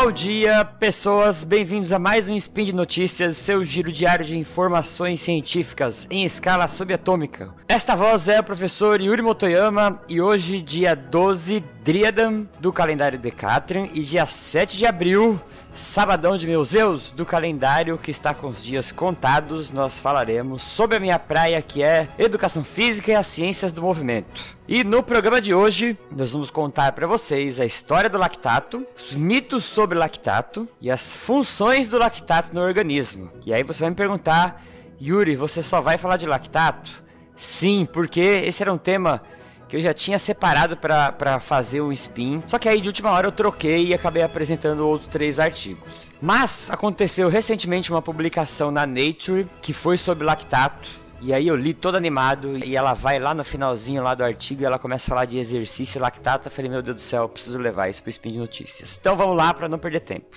[0.00, 1.42] Bom dia, pessoas.
[1.42, 6.68] Bem-vindos a mais um Spin de Notícias, seu giro diário de informações científicas em escala
[6.68, 7.52] subatômica.
[7.70, 13.88] Esta voz é o professor Yuri Motoyama e hoje, dia 12 Driadan do calendário Decatran
[13.92, 15.38] e dia 7 de abril
[15.74, 20.96] Sabadão de meus Zeus, do calendário que está com os dias contados, nós falaremos sobre
[20.96, 24.42] a minha praia que é Educação Física e as Ciências do Movimento.
[24.66, 29.12] E no programa de hoje, nós vamos contar para vocês a história do lactato, os
[29.12, 33.30] mitos sobre lactato e as funções do lactato no organismo.
[33.44, 34.64] E aí você vai me perguntar,
[34.98, 37.06] Yuri, você só vai falar de lactato?
[37.38, 39.22] Sim, porque esse era um tema
[39.68, 42.42] que eu já tinha separado para fazer um spin.
[42.46, 46.08] Só que aí de última hora eu troquei e acabei apresentando outros três artigos.
[46.20, 50.88] Mas aconteceu recentemente uma publicação na Nature que foi sobre lactato.
[51.20, 54.62] E aí eu li todo animado e ela vai lá no finalzinho lá do artigo
[54.62, 56.48] e ela começa a falar de exercício lactato.
[56.48, 58.96] Eu falei, meu Deus do céu, preciso levar isso pro Spin de Notícias.
[58.98, 60.36] Então vamos lá para não perder tempo.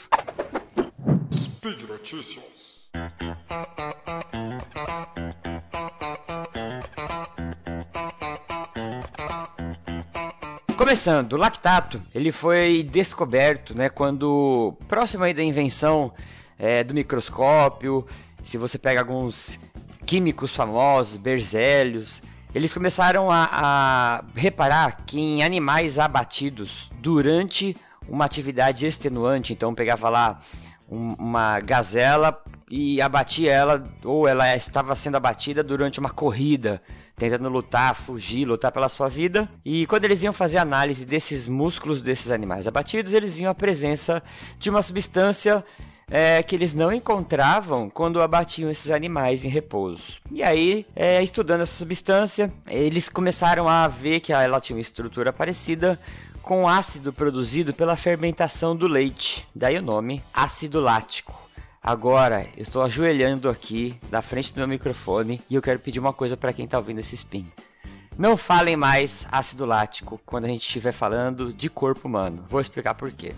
[1.34, 2.90] Speed Notícias.
[10.92, 16.12] Começando, o lactato, ele foi descoberto, né, quando próximo aí da invenção
[16.60, 18.06] é, do microscópio,
[18.44, 19.58] se você pega alguns
[20.06, 22.22] químicos famosos, Berzelius,
[22.54, 27.74] eles começaram a, a reparar que em animais abatidos durante
[28.06, 30.40] uma atividade extenuante, então pegava lá
[30.90, 32.38] um, uma gazela
[32.70, 36.82] e abatia ela, ou ela estava sendo abatida durante uma corrida,
[37.16, 39.50] tentando lutar, fugir, lutar pela sua vida.
[39.64, 44.24] E quando eles iam fazer análise desses músculos desses animais abatidos, eles viam a presença
[44.60, 45.64] de uma substância
[46.12, 50.18] é, que eles não encontravam quando abatiam esses animais em repouso.
[50.30, 55.32] E aí, é, estudando essa substância, eles começaram a ver que ela tinha uma estrutura
[55.32, 55.98] parecida
[56.42, 59.48] com ácido produzido pela fermentação do leite.
[59.56, 61.51] Daí o nome ácido lático.
[61.84, 66.14] Agora, eu estou ajoelhando aqui na frente do meu microfone e eu quero pedir uma
[66.14, 67.52] coisa para quem está ouvindo esse spin.
[68.16, 72.46] Não falem mais ácido lático quando a gente estiver falando de corpo humano.
[72.52, 73.34] Vou explicar por quê.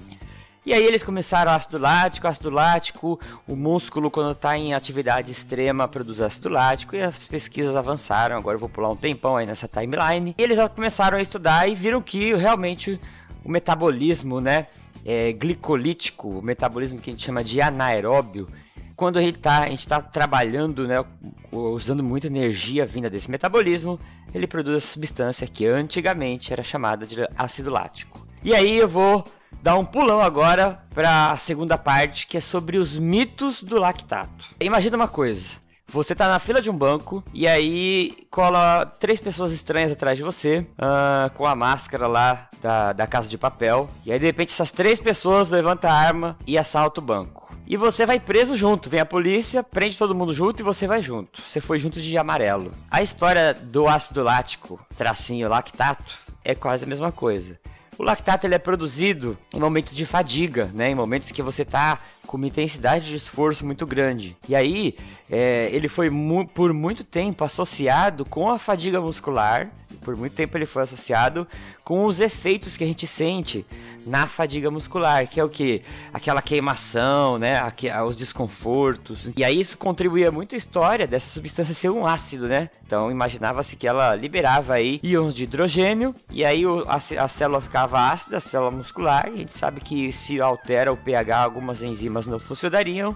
[0.65, 3.17] E aí eles começaram ácido lático, ácido lático,
[3.47, 8.37] o músculo quando está em atividade extrema produz ácido lático e as pesquisas avançaram.
[8.37, 10.35] Agora eu vou pular um tempão aí nessa timeline.
[10.37, 12.99] E eles começaram a estudar e viram que realmente
[13.43, 14.67] o metabolismo, né,
[15.05, 18.47] é, glicolítico, o metabolismo que a gente chama de anaeróbio,
[18.95, 21.03] quando a gente está tá trabalhando, né,
[21.51, 23.99] usando muita energia vinda desse metabolismo,
[24.33, 28.25] ele produz essa substância que antigamente era chamada de ácido lático.
[28.43, 29.23] E aí eu vou
[29.61, 34.45] dar um pulão agora para a segunda parte, que é sobre os mitos do lactato.
[34.59, 35.57] Imagina uma coisa,
[35.93, 40.23] você tá na fila de um banco e aí cola três pessoas estranhas atrás de
[40.23, 43.87] você, uh, com a máscara lá da, da casa de papel.
[44.03, 47.43] E aí de repente essas três pessoas levantam a arma e assaltam o banco.
[47.67, 48.89] E você vai preso junto.
[48.89, 51.41] Vem a polícia, prende todo mundo junto e você vai junto.
[51.47, 52.73] Você foi junto de amarelo.
[52.89, 56.11] A história do ácido lático, tracinho lactato,
[56.43, 57.59] é quase a mesma coisa.
[57.97, 60.89] O lactato ele é produzido em momentos de fadiga, né?
[60.89, 64.35] Em momentos que você está com uma intensidade de esforço muito grande.
[64.47, 64.95] E aí,
[65.29, 69.69] é, ele foi mu por muito tempo associado com a fadiga muscular.
[70.01, 71.47] Por muito tempo ele foi associado
[71.83, 73.66] com os efeitos que a gente sente
[74.06, 75.81] na fadiga muscular, que é o que?
[76.13, 77.59] Aquela queimação, né?
[77.59, 79.29] Aqui, os desconfortos.
[79.35, 82.69] E aí isso contribuía muito a história dessa substância ser um ácido, né?
[82.85, 87.62] Então imaginava-se que ela liberava aí íons de hidrogênio e aí o, a, a célula
[87.62, 89.29] ficava ácida, a célula muscular.
[89.29, 93.16] E a gente sabe que se altera o pH, algumas enzimas não funcionariam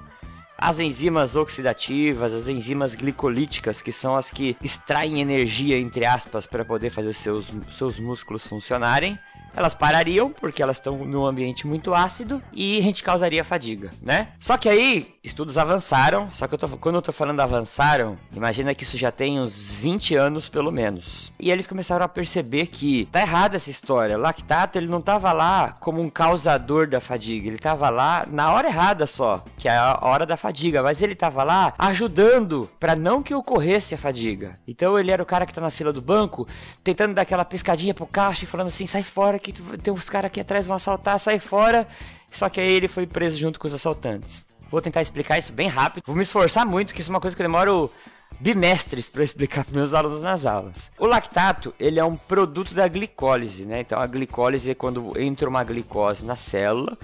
[0.57, 6.65] as enzimas oxidativas, as enzimas glicolíticas, que são as que extraem energia, entre aspas, para
[6.65, 9.19] poder fazer seus, seus músculos funcionarem,
[9.57, 14.29] elas parariam porque elas estão num ambiente muito ácido e a gente causaria fadiga, né?
[14.39, 18.75] Só que aí estudos avançaram, só que eu tô, quando eu tô falando avançaram, imagina
[18.75, 21.31] que isso já tem uns 20 anos pelo menos.
[21.39, 24.17] E eles começaram a perceber que tá errada essa história.
[24.17, 28.67] Lactato ele não tava lá como um causador da fadiga, ele tava lá na hora
[28.67, 33.23] errada só, que é a hora da fadiga, mas ele tava lá ajudando para não
[33.23, 34.59] que ocorresse a fadiga.
[34.67, 36.47] Então ele era o cara que tá na fila do banco,
[36.83, 40.27] tentando dar aquela piscadinha pro caixa e falando assim: "Sai fora que tem uns caras
[40.27, 41.87] aqui atrás vão assaltar, sai fora.
[42.31, 44.45] Só que aí ele foi preso junto com os assaltantes.
[44.69, 46.03] Vou tentar explicar isso bem rápido.
[46.05, 47.91] Vou me esforçar muito, que isso é uma coisa que eu demoro
[48.39, 50.91] bimestres para explicar para meus alunos nas aulas.
[50.97, 53.81] O lactato, ele é um produto da glicólise, né?
[53.81, 56.97] Então a glicólise é quando entra uma glicose na célula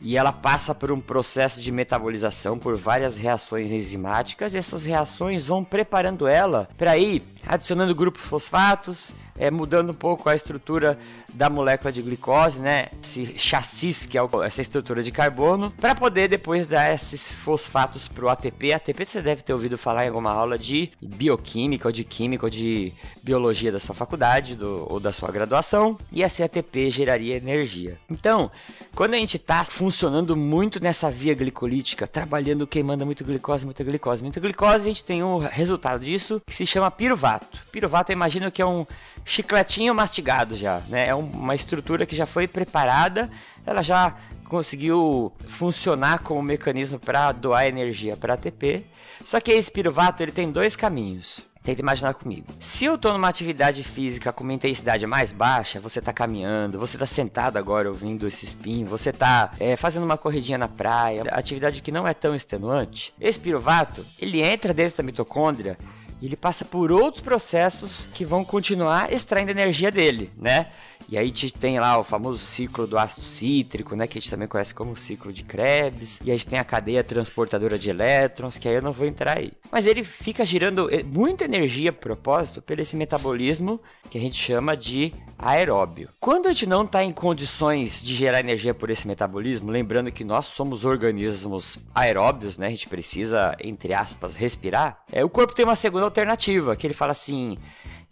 [0.00, 5.46] e ela passa por um processo de metabolização por várias reações enzimáticas e essas reações
[5.46, 9.12] vão preparando ela para ir adicionando grupos fosfatos,
[9.42, 10.96] é, mudando um pouco a estrutura
[11.34, 12.86] da molécula de glicose, né?
[13.02, 18.24] Esse chassis que é essa estrutura de carbono, para poder depois dar esses fosfatos para
[18.24, 18.72] o ATP.
[18.72, 22.50] ATP você deve ter ouvido falar em alguma aula de bioquímica ou de química ou
[22.50, 25.98] de biologia da sua faculdade do, ou da sua graduação.
[26.12, 27.98] E esse ATP geraria energia.
[28.08, 28.48] Então,
[28.94, 34.22] quando a gente está funcionando muito nessa via glicolítica, trabalhando, queimando muito glicose, muita glicose,
[34.22, 37.58] muita glicose, a gente tem um resultado disso que se chama piruvato.
[37.72, 38.86] Piruvato, eu imagino que é um
[39.32, 41.08] chicletinho mastigado já, né?
[41.08, 43.30] É uma estrutura que já foi preparada,
[43.64, 44.14] ela já
[44.44, 48.84] conseguiu funcionar como mecanismo para doar energia para ATP.
[49.24, 51.40] Só que esse piruvato ele tem dois caminhos.
[51.62, 52.46] Tenta imaginar comigo.
[52.60, 56.96] Se eu estou numa atividade física com uma intensidade mais baixa, você está caminhando, você
[56.96, 61.80] está sentado agora ouvindo esse spin, você está é, fazendo uma corridinha na praia, atividade
[61.80, 65.78] que não é tão extenuante, esse piruvato, ele entra dentro da mitocôndria
[66.26, 70.68] ele passa por outros processos que vão continuar extraindo energia dele, né?
[71.08, 74.06] E aí a gente tem lá o famoso ciclo do ácido cítrico, né?
[74.06, 76.18] Que a gente também conhece como ciclo de Krebs.
[76.24, 79.38] E a gente tem a cadeia transportadora de elétrons, que aí eu não vou entrar
[79.38, 79.52] aí.
[79.70, 83.80] Mas ele fica girando eh, muita energia propósito pelo esse metabolismo
[84.10, 86.08] que a gente chama de aeróbio.
[86.20, 90.24] Quando a gente não está em condições de gerar energia por esse metabolismo, lembrando que
[90.24, 92.68] nós somos organismos aeróbios, né?
[92.68, 95.02] A gente precisa, entre aspas, respirar.
[95.12, 97.58] É, o corpo tem uma segunda alternativa, que ele fala assim: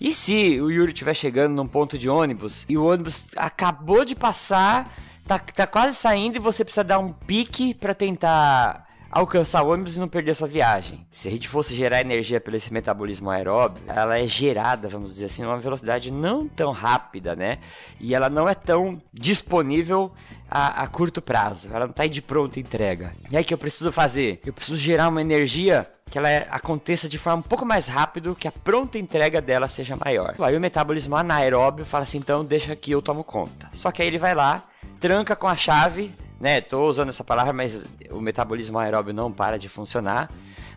[0.00, 4.14] e se o Yuri estiver chegando num ponto de ônibus e o ônibus acabou de
[4.14, 4.90] passar,
[5.26, 9.96] tá, tá quase saindo e você precisa dar um pique para tentar alcançar o ônibus
[9.96, 11.06] e não perder sua viagem.
[11.10, 15.26] Se a gente fosse gerar energia pelo esse metabolismo aeróbio, ela é gerada, vamos dizer
[15.26, 17.58] assim, numa velocidade não tão rápida, né?
[18.00, 20.12] E ela não é tão disponível
[20.50, 21.68] a, a curto prazo.
[21.68, 23.14] Ela não está aí de pronta entrega.
[23.30, 24.40] E aí que eu preciso fazer?
[24.46, 28.34] Eu preciso gerar uma energia que ela é, aconteça de forma um pouco mais rápido,
[28.34, 30.34] que a pronta entrega dela seja maior.
[30.40, 33.68] Aí o metabolismo anaeróbio fala assim, então deixa que eu tomo conta.
[33.72, 34.64] Só que aí ele vai lá,
[34.98, 36.60] tranca com a chave né?
[36.62, 40.30] Tô usando essa palavra, mas o metabolismo aeróbio não para de funcionar.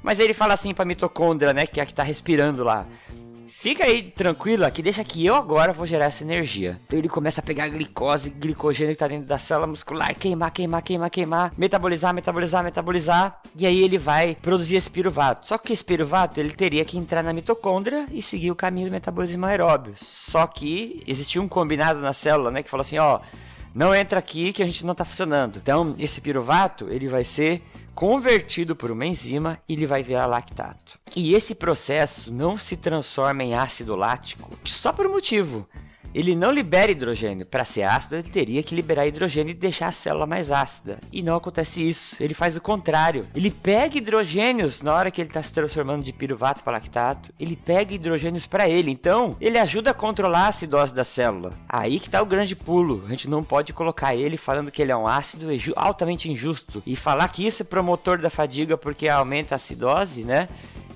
[0.03, 2.85] Mas ele fala assim para mitocôndria, né, que é a que tá respirando lá.
[3.59, 6.77] Fica aí tranquilo aqui, deixa que eu agora vou gerar essa energia.
[6.85, 10.51] Então ele começa a pegar a glicose, glicogênio que tá dentro da célula muscular, queimar,
[10.51, 15.47] queimar, queimar, queimar, metabolizar, metabolizar, metabolizar, e aí ele vai produzir esse piruvato.
[15.47, 18.93] Só que esse piruvato ele teria que entrar na mitocôndria e seguir o caminho do
[18.93, 19.95] metabolismo aeróbio.
[19.97, 23.21] Só que existia um combinado na célula, né, que falou assim, ó,
[23.73, 25.57] não entra aqui que a gente não está funcionando.
[25.57, 27.61] Então, esse piruvato, ele vai ser
[27.95, 30.99] convertido por uma enzima e ele vai virar lactato.
[31.15, 35.67] E esse processo não se transforma em ácido lático só por um motivo
[36.13, 37.45] ele não libera hidrogênio.
[37.45, 40.99] Para ser ácido, ele teria que liberar hidrogênio e deixar a célula mais ácida.
[41.11, 42.15] E não acontece isso.
[42.19, 43.25] Ele faz o contrário.
[43.35, 47.33] Ele pega hidrogênios na hora que ele está se transformando de piruvato para lactato.
[47.39, 48.91] Ele pega hidrogênios para ele.
[48.91, 51.53] Então, ele ajuda a controlar a acidose da célula.
[51.67, 53.03] Aí que está o grande pulo.
[53.05, 56.95] A gente não pode colocar ele falando que ele é um ácido altamente injusto e
[56.95, 60.47] falar que isso é promotor da fadiga porque aumenta a acidose, né?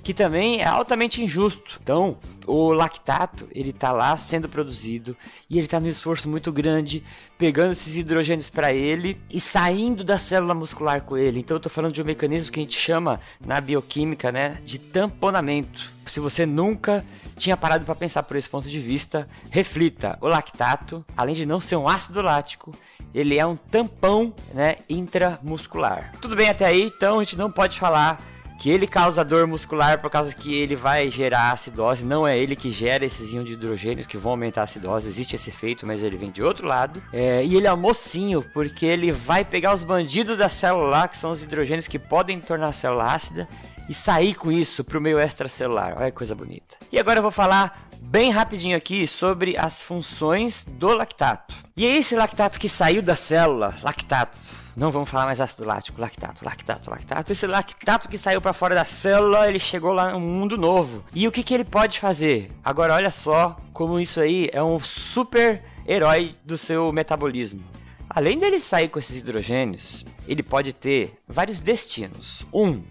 [0.07, 1.81] Que também é altamente injusto.
[1.83, 5.18] Então, o lactato, ele tá lá sendo produzido
[5.50, 7.04] e ele tá num esforço muito grande,
[7.38, 11.42] pegando esses hidrogênios para ele e saindo da célula muscular com ele.
[11.42, 14.80] Então, eu tô falando de um mecanismo que a gente chama na bioquímica, né, de
[14.80, 15.91] tamponamento.
[16.05, 17.03] Se você nunca
[17.36, 20.17] tinha parado para pensar por esse ponto de vista, reflita.
[20.22, 22.72] O lactato, além de não ser um ácido lático,
[23.13, 26.13] ele é um tampão, né, intramuscular.
[26.22, 26.84] Tudo bem até aí?
[26.84, 28.22] Então, a gente não pode falar
[28.57, 32.55] que ele causa dor muscular por causa que ele vai gerar acidose, não é ele
[32.55, 36.01] que gera esses íons de hidrogênio que vão aumentar a acidose, existe esse efeito, mas
[36.01, 37.01] ele vem de outro lado.
[37.13, 41.17] É, e ele é um mocinho, porque ele vai pegar os bandidos da célula que
[41.17, 43.47] são os hidrogênios que podem tornar a célula ácida,
[43.89, 45.95] e sair com isso para o meio extracelular.
[45.97, 46.75] Olha que coisa bonita.
[46.91, 51.55] E agora eu vou falar bem rapidinho aqui sobre as funções do lactato.
[51.75, 54.37] E é esse lactato que saiu da célula, lactato,
[54.77, 57.31] não vamos falar mais ácido lático, lactato, lactato, lactato.
[57.31, 61.03] Esse lactato que saiu para fora da célula, ele chegou lá num mundo novo.
[61.15, 62.51] E o que, que ele pode fazer?
[62.63, 67.63] Agora olha só como isso aí é um super herói do seu metabolismo.
[68.07, 72.46] Além dele sair com esses hidrogênios, ele pode ter vários destinos.
[72.53, 72.84] Um,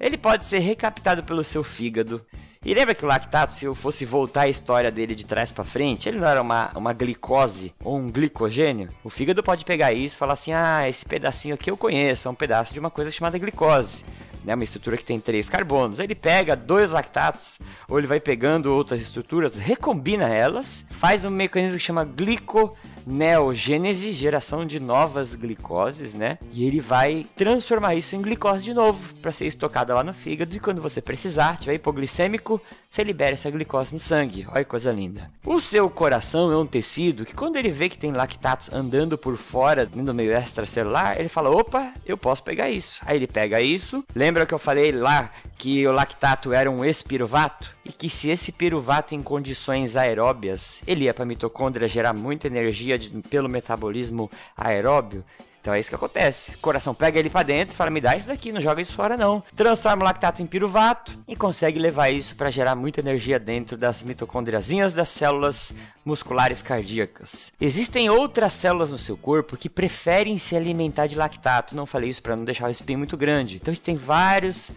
[0.00, 2.20] ele pode ser recaptado pelo seu fígado
[2.68, 5.64] e lembra que o lactato, se eu fosse voltar a história dele de trás para
[5.64, 8.90] frente, ele não era uma, uma glicose ou um glicogênio?
[9.02, 12.30] O fígado pode pegar isso e falar assim: ah, esse pedacinho aqui eu conheço, é
[12.30, 14.04] um pedaço de uma coisa chamada glicose.
[14.44, 15.98] Né, uma estrutura que tem três carbonos.
[15.98, 17.58] Ele pega dois lactatos,
[17.88, 22.76] ou ele vai pegando outras estruturas, recombina elas, faz um mecanismo que chama glico
[23.08, 26.38] neogênese, geração de novas glicoses, né?
[26.52, 30.54] E ele vai transformar isso em glicose de novo para ser estocada lá no fígado
[30.54, 32.60] e quando você precisar, tiver hipoglicêmico,
[32.90, 34.46] você libera essa glicose no sangue.
[34.50, 35.30] Olha que coisa linda.
[35.44, 39.36] O seu coração é um tecido que quando ele vê que tem lactatos andando por
[39.36, 43.00] fora, no meio extracelular, ele fala: "Opa, eu posso pegar isso".
[43.04, 44.04] Aí ele pega isso.
[44.14, 48.52] Lembra que eu falei lá que o lactato era um espiruvato e que se esse
[48.52, 54.30] piruvato em condições aeróbias, ele ia para a mitocôndria gerar muita energia de, pelo metabolismo
[54.56, 55.24] aeróbio,
[55.60, 56.52] então é isso que acontece.
[56.52, 58.92] O coração pega ele para dentro e fala: me dá isso daqui, não joga isso
[58.92, 59.42] fora não.
[59.54, 64.02] Transforma o lactato em piruvato e consegue levar isso para gerar muita energia dentro das
[64.02, 65.72] mitocondriazinhas das células
[66.04, 67.52] musculares cardíacas.
[67.60, 71.76] Existem outras células no seu corpo que preferem se alimentar de lactato.
[71.76, 73.56] Não falei isso para não deixar o espinho muito grande.
[73.56, 74.70] Então tem vários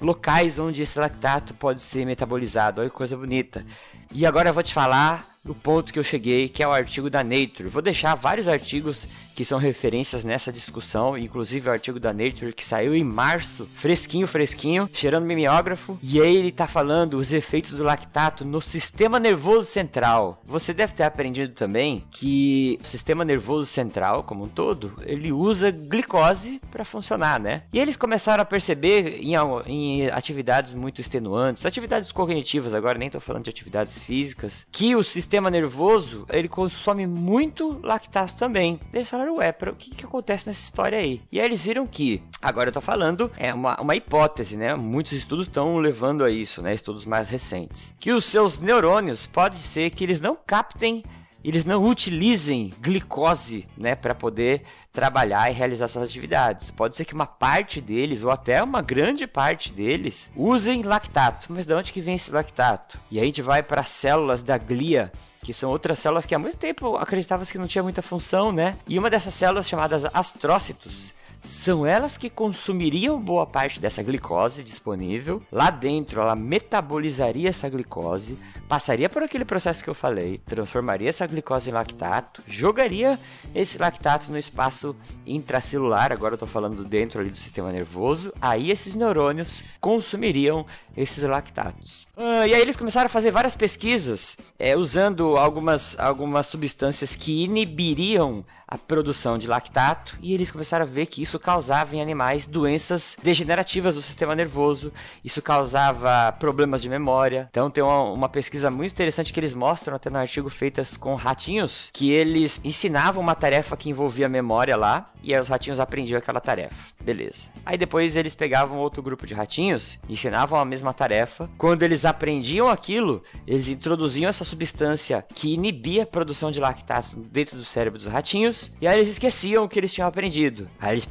[0.00, 2.80] locais onde esse lactato pode ser metabolizado.
[2.80, 3.64] Olha que coisa bonita.
[4.12, 7.08] E agora eu vou te falar do ponto que eu cheguei, que é o artigo
[7.08, 7.68] da Nature.
[7.68, 9.06] Vou deixar vários artigos
[9.38, 14.26] que são referências nessa discussão, inclusive o artigo da Nature que saiu em março, fresquinho,
[14.26, 19.68] fresquinho, cheirando mimeógrafo, e aí ele tá falando os efeitos do lactato no sistema nervoso
[19.68, 20.42] central.
[20.44, 25.70] Você deve ter aprendido também que o sistema nervoso central, como um todo, ele usa
[25.70, 27.62] glicose para funcionar, né?
[27.72, 29.34] E eles começaram a perceber em,
[29.66, 35.02] em atividades muito extenuantes, atividades cognitivas, agora nem tô falando de atividades físicas, que o
[35.02, 38.80] sistema nervoso, ele consome muito lactato também.
[38.92, 41.20] Eles falaram, ué, o que, que acontece nessa história aí?
[41.30, 44.74] E aí eles viram que, agora eu tô falando, é uma, uma hipótese, né?
[44.74, 46.74] Muitos estudos estão levando a isso, né?
[46.74, 47.92] Estudos mais recentes.
[47.98, 51.02] Que os seus neurônios, pode ser que eles não captem
[51.44, 56.70] eles não utilizem glicose, né, para poder trabalhar e realizar suas atividades.
[56.70, 61.52] Pode ser que uma parte deles, ou até uma grande parte deles, usem lactato.
[61.52, 62.98] Mas de onde que vem esse lactato?
[63.10, 66.34] E aí a gente vai para as células da glia, que são outras células que
[66.34, 68.76] há muito tempo acreditava-se que não tinha muita função, né?
[68.88, 71.14] E uma dessas células chamadas astrócitos
[71.48, 75.42] são elas que consumiriam boa parte dessa glicose disponível.
[75.50, 78.38] Lá dentro, ela metabolizaria essa glicose,
[78.68, 83.18] passaria por aquele processo que eu falei, transformaria essa glicose em lactato, jogaria
[83.54, 84.94] esse lactato no espaço
[85.26, 91.22] intracelular, agora eu estou falando dentro ali do sistema nervoso, aí esses neurônios consumiriam esses
[91.22, 92.06] lactatos.
[92.14, 97.44] Uh, e aí eles começaram a fazer várias pesquisas é, usando algumas, algumas substâncias que
[97.44, 102.46] inibiriam a produção de lactato e eles começaram a ver que isso causava em animais
[102.46, 104.92] doenças degenerativas do sistema nervoso,
[105.24, 107.48] isso causava problemas de memória.
[107.50, 111.14] Então tem uma, uma pesquisa muito interessante que eles mostram até no artigo feitas com
[111.14, 116.18] ratinhos, que eles ensinavam uma tarefa que envolvia memória lá e aí os ratinhos aprendiam
[116.18, 116.74] aquela tarefa.
[117.02, 117.48] Beleza.
[117.64, 121.48] Aí depois eles pegavam outro grupo de ratinhos, ensinavam a mesma tarefa.
[121.56, 127.56] Quando eles aprendiam aquilo, eles introduziam essa substância que inibia a produção de lactato dentro
[127.56, 130.68] do cérebro dos ratinhos, e aí eles esqueciam o que eles tinham aprendido.
[130.80, 131.04] Aí eles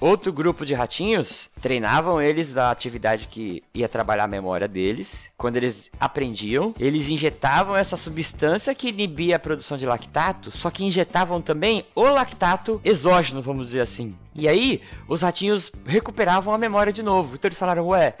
[0.00, 5.28] outro grupo de ratinhos, treinavam eles da atividade que ia trabalhar a memória deles.
[5.36, 10.84] Quando eles aprendiam, eles injetavam essa substância que inibia a produção de lactato, só que
[10.84, 14.14] injetavam também o lactato exógeno, vamos dizer assim.
[14.34, 17.34] E aí, os ratinhos recuperavam a memória de novo.
[17.34, 18.14] Então eles falaram, ué,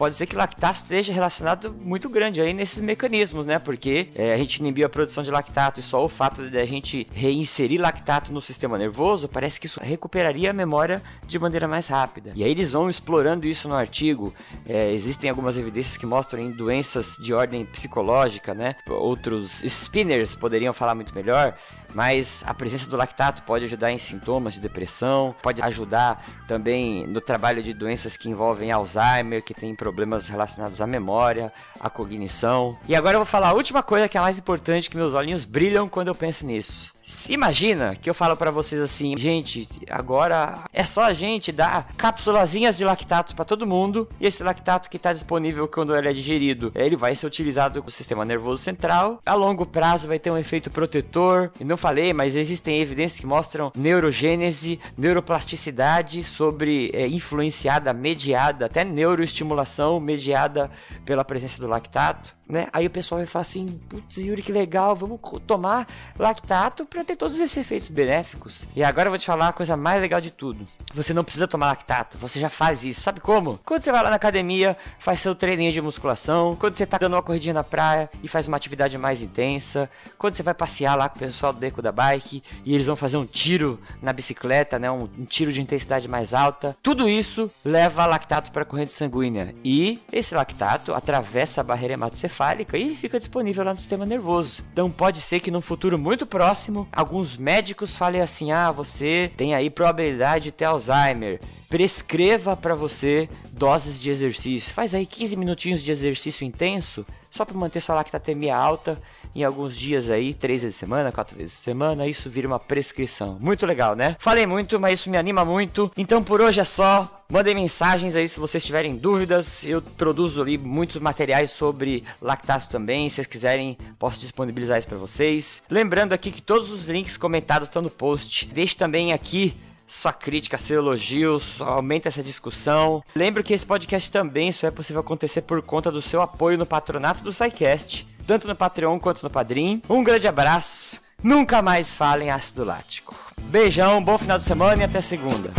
[0.00, 3.58] pode ser que lactato esteja relacionado muito grande aí nesses mecanismos, né?
[3.58, 6.64] Porque é, a gente inibiu a produção de lactato e só o fato de a
[6.64, 11.86] gente reinserir lactato no sistema nervoso, parece que isso recuperaria a memória de maneira mais
[11.86, 12.32] rápida.
[12.34, 14.32] E aí eles vão explorando isso no artigo.
[14.66, 18.76] É, existem algumas evidências que mostram em doenças de ordem psicológica, né?
[18.88, 21.54] Outros spinners poderiam falar muito melhor,
[21.94, 27.20] mas a presença do lactato pode ajudar em sintomas de depressão, pode ajudar também no
[27.20, 32.76] trabalho de doenças que envolvem Alzheimer, que tem problemas relacionados à memória, à cognição.
[32.88, 35.14] E agora eu vou falar a última coisa que é a mais importante que meus
[35.14, 36.92] olhinhos brilham quando eu penso nisso.
[37.28, 42.76] Imagina que eu falo para vocês assim, gente, agora é só a gente dar cápsulazinhas
[42.76, 46.72] de lactato para todo mundo e esse lactato que está disponível quando ele é digerido,
[46.74, 49.20] ele vai ser utilizado com o sistema nervoso central.
[49.24, 51.50] A longo prazo vai ter um efeito protetor.
[51.60, 58.84] E não falei, mas existem evidências que mostram neurogênese, neuroplasticidade sobre é, influenciada, mediada, até
[58.84, 60.70] neuroestimulação mediada
[61.04, 62.68] pela presença do lactato né?
[62.72, 65.86] Aí o pessoal vai falar assim, putz, Yuri, que legal, vamos tomar
[66.18, 68.66] lactato para ter todos esses efeitos benéficos.
[68.74, 70.66] E agora eu vou te falar a coisa mais legal de tudo.
[70.94, 73.00] Você não precisa tomar lactato, você já faz isso.
[73.00, 73.60] Sabe como?
[73.64, 77.14] Quando você vai lá na academia, faz seu treininho de musculação, quando você tá dando
[77.14, 79.88] uma corridinha na praia e faz uma atividade mais intensa,
[80.18, 82.96] quando você vai passear lá com o pessoal do Deco da Bike e eles vão
[82.96, 84.90] fazer um tiro na bicicleta, né?
[84.90, 86.76] Um, um tiro de intensidade mais alta.
[86.82, 89.54] Tudo isso leva lactato para a corrente sanguínea.
[89.64, 92.39] E esse lactato atravessa a barreira hematocefálica
[92.78, 94.64] e fica disponível lá no sistema nervoso.
[94.72, 99.54] Então pode ser que num futuro muito próximo alguns médicos falem assim: ah, você tem
[99.54, 101.38] aí probabilidade de ter Alzheimer.
[101.68, 104.72] Prescreva para você doses de exercício.
[104.72, 109.00] Faz aí 15 minutinhos de exercício intenso, só para manter sua lactatemia alta
[109.34, 112.58] em alguns dias aí, três vezes por semana, quatro vezes por semana, isso vira uma
[112.58, 113.38] prescrição.
[113.40, 114.16] Muito legal, né?
[114.18, 115.90] Falei muito, mas isso me anima muito.
[115.96, 117.18] Então por hoje é só.
[117.30, 119.64] Mandem mensagens aí se vocês tiverem dúvidas.
[119.64, 123.08] Eu produzo ali muitos materiais sobre lactato também.
[123.08, 125.62] Se vocês quiserem, posso disponibilizar isso para vocês.
[125.70, 128.46] Lembrando aqui que todos os links comentados estão no post.
[128.46, 129.54] Deixe também aqui
[129.86, 133.02] sua crítica, seu elogio, aumenta essa discussão.
[133.14, 136.64] Lembro que esse podcast também só é possível acontecer por conta do seu apoio no
[136.64, 139.82] patronato do SciCast tanto no Patreon quanto no Padrim.
[139.88, 143.14] Um grande abraço, nunca mais falem ácido lático.
[143.42, 145.50] Beijão, bom final de semana e até segunda.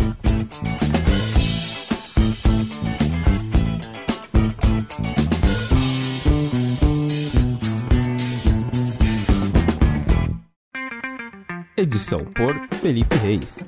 [11.78, 13.60] Edição por Felipe Reis.